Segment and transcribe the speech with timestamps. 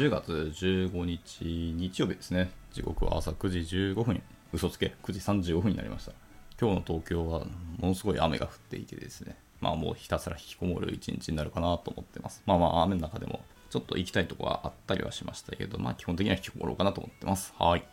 [0.00, 1.44] 10月15日
[1.76, 2.50] 日曜日ですね。
[2.72, 5.12] 時刻は朝9時15分、嘘つけ、9
[5.42, 6.12] 時35分になりました。
[6.58, 7.40] 今日の東京は
[7.76, 9.36] ものすごい雨が降っていてですね。
[9.60, 12.42] まあもうひたすら引きこもる一日になるかなと思ってます。
[12.46, 17.52] まあまあ雨の中でもちょっと行きたいとこはあったりはしましたけど、まあ基本的には引きこもろうかなと思ってます。
[17.58, 17.84] はい。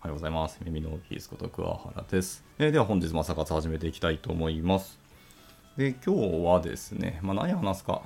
[0.00, 0.60] おはようございます。
[0.62, 2.44] 耳のキースこと桑原です。
[2.58, 4.98] えーでは本日も朝活始めていきたいと思います。
[5.76, 8.02] で、今日はですね、まあ、何話すか、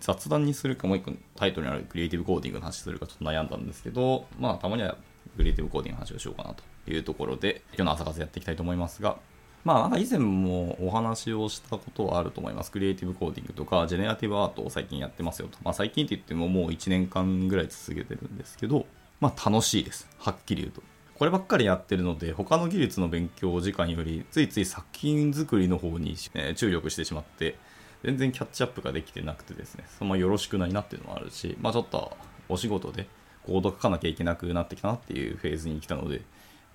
[0.00, 4.96] 雑談にするか、もう一個タイトルにあるクリエイティブコーディングの話するかちょっと悩んだんですけど、まあ、たまには
[5.36, 9.16] クリエイティブコーディングの話をしようかなというところで、今日の朝活やっていきたいと思いますが、
[9.64, 12.70] まあ、なんか以前もお話をしたことはあると思います。
[12.70, 15.56] クリエイティブコーディングとか、ジェネラティブアートを最近やってますよと。
[15.64, 18.84] まあ、最近って言ってももう1年間ぐらい続けてるんですけど、
[19.20, 20.08] まあ、楽しいです。
[20.18, 20.82] はっきり言うと。
[21.18, 27.56] こればっかりやってるので、他の技術の勉強時間より、ついつい作品作りの方に、え注力してしまって、
[28.04, 32.16] 全然キャッチアップができてなくてですね、そのまよろしくないなっていうのもあるし、まあちょっと
[32.48, 33.08] お仕事で
[33.44, 36.22] コード書かなきゃいけなくなってきたなっていうフェーズに来たので、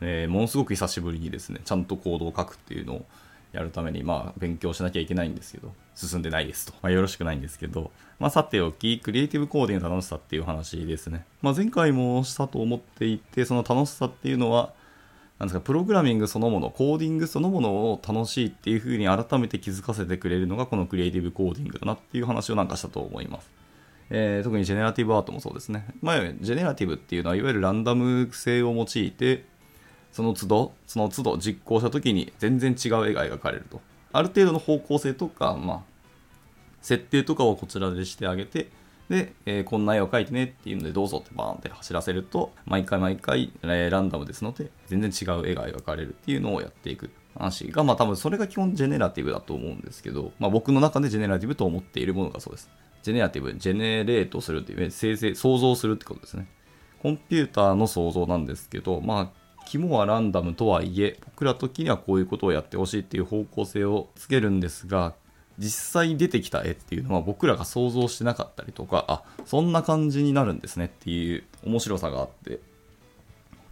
[0.01, 3.05] えーものすごく久しぶりにですね、ちゃんとコードを書くっていうのを
[3.53, 6.73] やるために、まあ勉強しなきゃいけないんですけど、進んでないですと。
[6.81, 11.25] まあよろしくないんですけど、まあさておき、クリエイティブコーディングの楽しさっていう話ですね。
[11.41, 14.73] まあ前回もしたと思っていて、その楽しさっていうのは、
[15.39, 23.51] なんですか、プログラミングそのもの、コーディングそのものを楽しいっていう風に改めて気づかせてくれるのがこのクリエイティブコーディングだなっていう話をなんかしたと思います。
[24.09, 25.85] えー特にジェネラティブアートもそうですね。
[26.01, 29.45] まあ、ジェネラティブっていうのは、いわゆるランダム性を用いて、
[30.13, 33.81] その都度、その都度実行した時に全然違う絵が描かれると。
[34.13, 35.81] ある程度の方向性とか、まあ、
[36.81, 38.69] 設定とかをこちらでしてあげて、
[39.09, 52.69] で、えーこんな絵を描いてねっていうので、どうぞってバーンって走らせると、毎回毎回、えーランダムですので、全然違う絵が描かれるっていうのをやっていく話が、まあ多分それが基本ジェネラティブだと思うんですけど、まあ僕の中でジェネラティブと思っているものがそうです。
[53.01, 56.47] ジェネラティブ、ジェネレートするっていう、生成、想像するってことですね。
[57.01, 65.13] コンピューターの想像なんですけど、まあ、肝はランダムとはいえ、僕ら時にはこういうことをやってほしいっていう方向性をつけるんですが、
[65.57, 72.59] 実際出てきた絵っていうのは僕らが想像してなかったりとか、あ、そんな感じになるんですねっていう面白さがあって、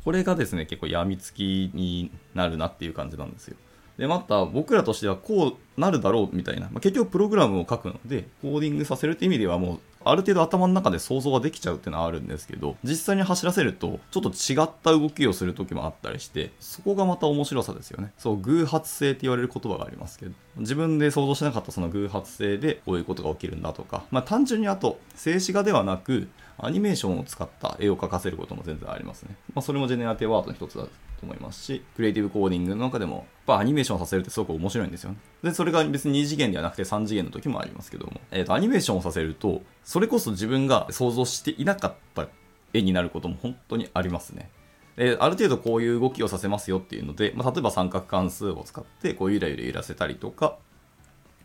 [0.04, 3.58] これがですね、結構病みつきになるなっていう感じなんですよ。
[3.98, 18.12] で、また僕らとしてはこうなるだろうみたいな、まあ、結局プログラムを書くので、コーディングさせるって意味ではもう、ある程度頭の中で想像ができちゃうっていうのはあるんですけど、実際に走らせると、ちょっと違った動きをする時もあったりして、そこがまた面白さですよね。
[18.18, 29.36] そう、偶発性って言われる言葉がありますけど、自分で想像しなかったその偶発性でこういうことが起きるんだとか、まあ単純にあと、静止画ではなく、アニメーションを使った絵を描かせることも全然ありますね。
[29.54, 30.90] まあそれもジェネラティブアートの一つだと
[31.24, 35.18] 思いますし、クリエイティブコーディングの中でも、やっぱアニメーションさせるってすごく面白いんですよね。
[35.44, 42.28] で、それが別に2次元ではなくて3次元の時もありますけども、えっ、と、アニメーションをさせると、それこそ自分が想像していなかった
[42.74, 44.50] 絵になることも本当にありますね。
[44.96, 50.58] である程度こういう動きをさせますよっていうので、まあ、例えば三角関数を使ってこうゆらゆら揺らせたりとか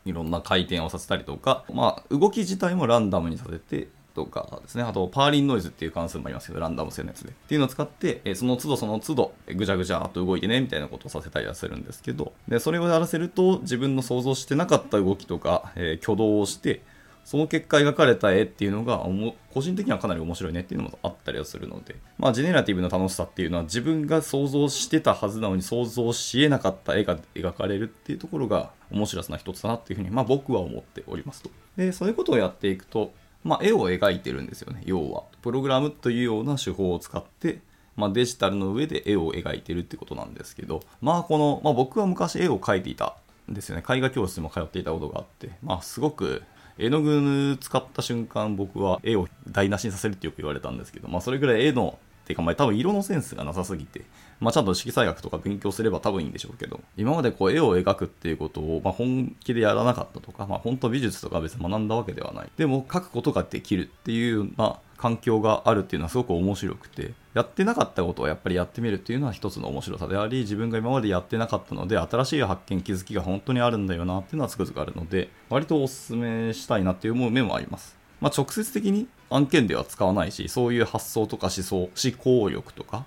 [0.05, 4.83] いろんな回転をさせたりとか、まあ、動き自体もランダムにさせてとかですね。
[4.83, 7.31] あと、パーリンノイズっていう関数もありますけど、ランダム性のやつで。
[7.31, 16.81] っていうのを使って、えその都度その都度、ぐちゃぐちゃっと動いてね、みたいなことをさせたりはするんですけど、で、それをやらせると、自分の想像してなかった動きとか、え挙動をして、
[17.27, 19.05] その結果描かれた絵っていうのが、
[19.53, 31.51] 個人的にはかなり面白いねっていうのもあったりはするので、まあ、ジェネラティブの楽しさっていうのは自分が想像してたはずなのに想像し得なかった絵が描かれるっていうところが面白さな一つだなっていうふうに、まあ、僕は思っておりますと。
[31.77, 33.13] で、そういうことをやっていくと、
[33.47, 35.23] まあ、絵を描いてるんですよね、要は。
[35.43, 37.61] プログラムというような手法を使って、
[37.97, 43.17] まあ、デジタルの上で絵を描いてるってことなんですけど、まあ、この、まあ、僕は昔絵を描いていた
[43.51, 43.85] んですよね。
[43.89, 46.43] 絵画教室にも通っていたことがあって、まあ、すごく
[46.79, 54.03] 絵の具使った瞬間、僕は絵を台無しにさせるってよく言われたんですけど、まあ、それぐらい絵の、ていうか、まあ、多分色のセンスがなさすぎて、
[54.41, 62.51] まあ、ちゃんと色彩学とか勉強すれば多分いいんでしょうけど、今までこう絵を描くっていうことを、ま、本気でやらなかったとか、まあ、本当美術とか別に学んだわけではない。
[62.57, 77.97] でも、描くことができるっていうような環境があるっていうのはすごく面白くて、やってなかったことをやっぱりやってみるっていうのは一つの面白さであり、自分が今までやってなかったので、新しい発見、気づきが本当にあるんだよなっていうのはつくづくあるので、割とお勧めしたいなっていう思う面もあります。
[78.21, 83.05] まあ、直接的に案件では使わないし、そういう発想とか思想、思考力とか、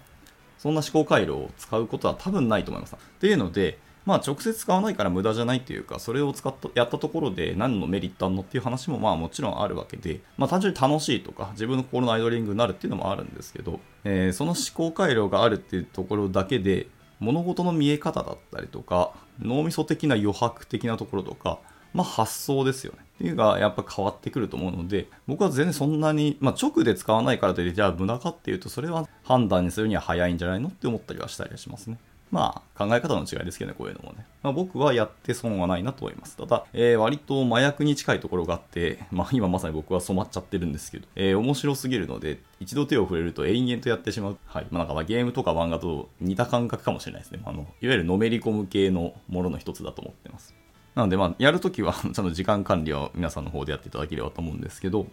[0.60, 2.96] そんな思考回路を使うことは多分ないと思います。
[2.96, 16.88] っていうので、まあ直接使わないから無駄じゃないっていうか、それを使った、やったところで何のメリットあるのっていう話もまあもちろんあるわけで、まあ単純に楽しいとか、自分の心のアイドリングになるっていうのもあるんですけど、えーその思考回路があるっていうところだけで、
[17.20, 21.60] 物事の見え方だったりとか、脳みそ的な余白的なところとか、
[21.94, 23.00] まあ発想ですよね。
[23.20, 32.00] っていうのがやっぱ変わってくると思うので、僕は全然そんなに、まあ、直で使わないからといって、じゃあ無駄かっていうと、それは判断にするには早いんじゃないのって思ったりはしたりはしますね。
[32.32, 34.26] まあ、考え方の違いですけどね、こういうのもね。
[34.42, 36.36] まあ、僕はやって損はないなと思います。
[36.36, 44.38] ただ、えー、割と麻薬に近いところがあって、まあ、今まさに僕は染まっちゃってるんですけど、えー、面白すぎるので、一度手を触れると延々とやってしまう。
[44.46, 44.68] はい。
[44.72, 47.42] まあ、なんかまあゲームとか漫画と似た感覚かもしれないですね。
[47.46, 50.56] あの、いわゆるのめり込む系のものの一つだと思ってます。
[50.96, 55.08] なので、まあ、やるときは、 ちゃんと時間管理は皆さんの方でやっていただければと思うんですけど、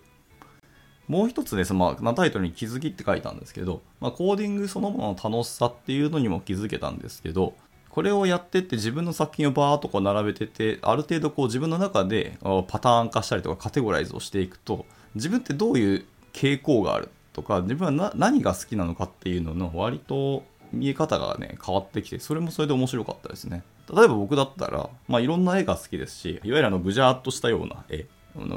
[1.09, 7.55] もう一つです、まあ、タイトルに気づきって書いたんですけど、まあ、コーディングそのものの楽しさっていうのにも気づけたんですけど、
[7.91, 12.39] これをやってって自分の作品をバーっとこう並べてて、ある程度こう自分の中で
[12.69, 16.05] パターン化したりとかカテゴライズをしていくと、自分ってどういう
[16.35, 23.63] 傾向があるとか、自分は何が好きなのかっていうのの割と見え方がね、変わってきて、それもそれで面白かったですね。
[23.95, 28.05] 例えば僕だったら、まあ、いろんな絵が好きですし、いわゆるあのぐじゃーっとしたような絵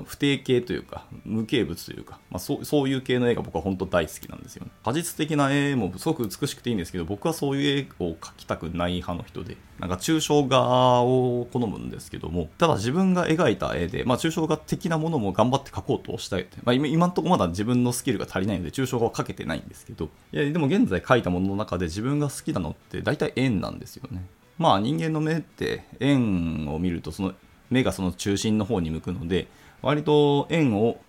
[0.06, 4.72] 不定形というか、無形物というか、まあ、そうそういう系の絵が僕は本当大好きなんですよね。
[4.84, 16.48] 果実的な絵もすごく美しくていいんですけど、僕はそういう絵を描きたくない派の人で、なんか抽象画を好むんですけども、ただ自分が描いた絵で、まあ、抽象画的なものも頑張って描こうとしたい。
[16.64, 24.26] まあ、今んとこまだ自分のスキルが足りないので、抽象画を描けてないんですけど、いや、でも現在描いたものの中で自分が好きなのって大体円なんですよね。
[24.60, 27.34] まあ人間の目って円を見るとその
[27.70, 29.48] 目がその中心の方に向くので、
[29.82, 31.00] 割と円を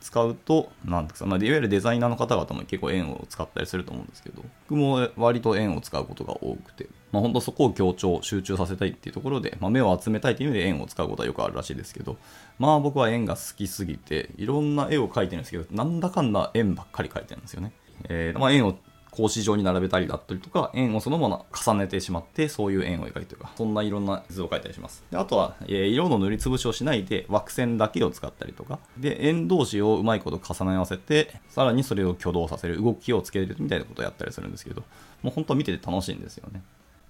[0.00, 12.16] 使うと、なんですか、まあ、いわゆるデザイナーの方々も結構円を使ったりすると思うんですけど、僕も割と円を使うことが多くて、まあ、本当そこを強調、集中させたいっていうところで、まあ、目を集めたいという意味で円を使うことはよくあるらしいですけど、
[12.58, 17.72] まあ僕は円が好きすぎて、いろんな絵を描いてるんですけど、なんだかんだ円ばっかり描いてるんですよね。
[18.08, 18.76] えー、まあ、円を
[19.10, 25.04] 格子状に並べたりだったりとか、円をそのもの重ねてしまって、そういう円を描いてるか、そんないろんな図を描いたりします。
[25.10, 34.82] であとは、え、色の塗りつぶしをしないで、枠線だけを使ったりとか、で、円同士をうまいこと重ね合わせて、さらにそれを挙動させる、動きをつけるみたいなことをやったりするんですけど、
[35.22, 36.62] もう本当見てて楽しいんですよね。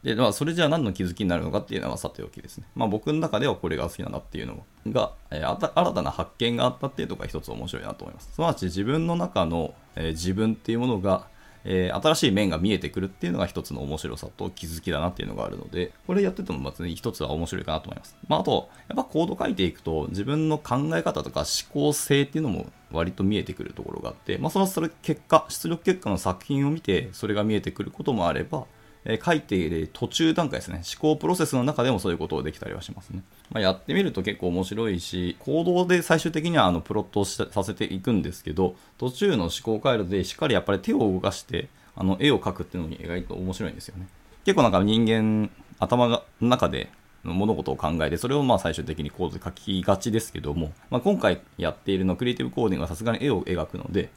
[0.03, 2.67] で、まあ、それじゃあ何の気づきになるのかっていうのはさておきですね。
[2.75, 8.33] まあ、僕の中ではこれが好きなんだっていうのが、えー、新たな発見があったっていうのが一つ面白いなと思います。
[8.33, 11.27] すなわち自分の中の、えー、自分っていうものが、
[11.65, 18.17] えー、新しい面が見えてくるっていうのが一つの面白さと気づきだなっていうのがあるので、これやっててもまず一つは面白いかなと思います。
[18.29, 28.65] まあ、あと、やっぱコード書いていくと自分の考え方とか思考性っていうのも割と見えてくるところがあって、まあ、そのそれ結果、出力結果の作品を見てそれが見えてくることもあれば、
[29.05, 30.83] え、書いている途中段階ですね。
[31.01, 33.23] 思考プロセスの中でもそういうことをできたりはしますね。
[33.51, 44.07] まあ、やってみると結構面白いし、行動で最終的にはあのプロットをさせていくんですけど、途中の思考回路でしっかりやっぱり手を動かして、あの絵を描くっていうのに意外と面白いんですよね。
[44.45, 46.91] 結構なんか人間、頭の中で
[47.23, 54.11] 物事を考えて、それをまあ最終的にコードで書きがちですけども、まあ、今回やっているのクリエイティブコーディングはさすがに絵を描くので、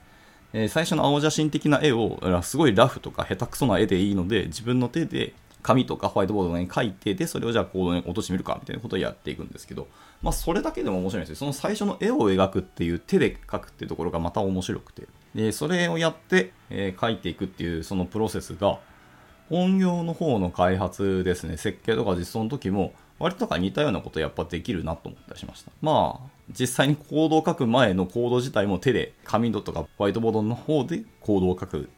[0.53, 5.33] えー、最初の青写真的な絵を、すごいラフとか下手くそな絵でいいので、自分の手で
[5.63, 9.87] 紙とかホワイトボードに書いて、で、それをじゃあコードに落としてみるか、みたいなことをやっていくんですけど、
[10.21, 11.35] まあ、それだけでも面白いんですよ。
[11.37, 15.07] その最初の絵を描くっていう手で描くっていうところがまた面白くて。
[15.33, 18.79] で、それをやって、えー、描いていくっていうそのプロセスが、
[19.49, 25.71] 本業の方の開発ですね、設計とか実装の時も、割とか似たようなことやっぱできるなと思ったりしました。
[25.81, 31.89] まあ、実際にコードを書く前のコード自体も手で紙とかホワイトボードの方でコードを書く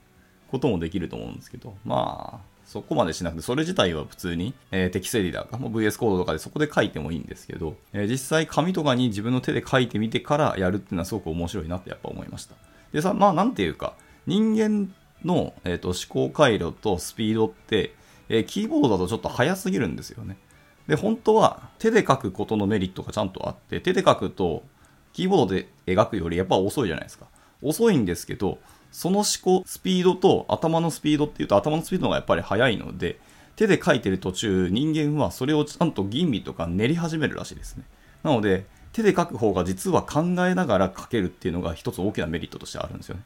[0.50, 12.56] こともできると思うんですけど、まあ、そこまでしなくて、それ自体は普通に、えー、テキストエディターか、も VS コードとかでそこで書いてもいいんですけど、えー、実際紙とかに自分の手で書いてみてからやるっていうのはすごく面白いなってやっぱ思いました。
[12.92, 13.94] でさ、まあなんていうか、
[14.26, 14.94] 人間
[15.24, 17.94] の、えーと、思考回路とスピードって、
[18.30, 20.38] えー、キーボードだとちょっと速すぎるんですよね。
[20.88, 24.64] で、本当は手で書くことのメリットがちゃんとあって、手で書くと、
[25.14, 27.26] キーボードで描くよりやっぱ遅いじゃないですか。
[27.62, 28.60] 遅いんですけど、
[28.92, 33.20] その思考スピードと頭のスピードっていうと頭のスピードがやっぱり速いので、
[33.56, 37.84] 手で書いてる途中、人間はそれをちゃんと吟味とか練り始めるらしいですね。
[38.24, 43.24] なので、手で書く方が実は考えながら書けるっていうのが一つ大きなメリットとしてあるんですよね。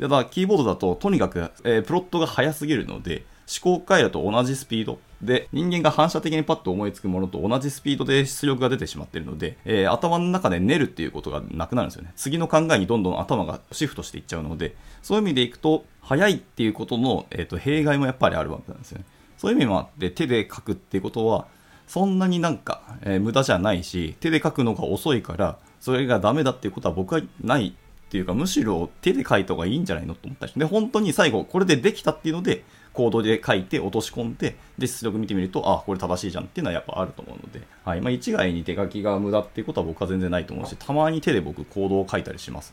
[0.00, 12.12] ただ、キーボードだととにかく、えー、プロットが速すぎるので、思考回路と同じスピードで、人間が反射的にパッと思いつくものと同じスピードで出力が出てしまっているので、えー、頭の中で練るっていうことがなくなるんですよね。
[12.16, 19.04] 次の考えにどんどん頭がシフトしていっちゃうので、そういう意味でいくと、早いっていうことの、えーと、弊害もやっぱりあるわけなんですよね。
[19.38, 21.46] そういう意味もあって、手で書くっていうことは、
[21.86, 32.64] そんなになんか、えー、無駄じゃないし、手で書くのが遅いから、それがダメだっていうことは僕はないっていうか、むしろ手で書いた方がいいんじゃないのと思ったし、で、本当に最後、これでできたっていうので、
[32.96, 38.00] コードで書いて落とし込んで、で、出力見てみると、あ、これ正しいじゃんっていうのはやっぱあると思うので、はい。
[38.00, 42.72] まあ、一概に手書きが無駄っていうことは僕は全然ないと思うし、たまに手で僕コードを書いたりします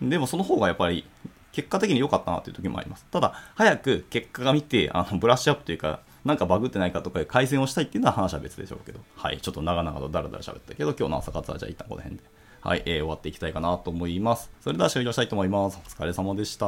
[0.00, 0.10] ね。
[0.10, 1.04] でもその方がやっぱり
[1.52, 3.06] 結果的に良かったなっていう時もあります。
[3.10, 9.38] ただ、早く結果が見て、あの、ブラッシュアップというか、なんかバグってないかとか改善をしたいっていうのは話は別でしょうけど、はい。
[9.40, 12.24] ちょっと長々とダラダラ喋ったけど、今日の朝活はじゃあ一旦この辺で。
[12.60, 14.50] はい、えー、終わっていきたいかなと思います。
[14.60, 15.80] それでは終了したいと思います。
[15.84, 16.66] お疲れ様でした。